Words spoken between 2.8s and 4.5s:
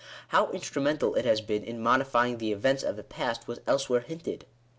of the past was elsewhere hinted (p.